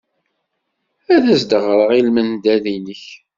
[1.15, 3.03] Ad as-d-ɣreɣ i lmendad-nnek.